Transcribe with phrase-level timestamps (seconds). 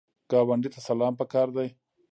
[0.31, 1.67] ګاونډي ته سلام پکار دی